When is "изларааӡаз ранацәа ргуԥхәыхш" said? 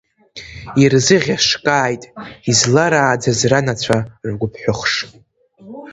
2.51-4.93